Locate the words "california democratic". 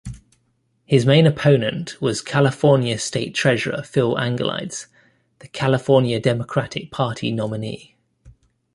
5.47-6.89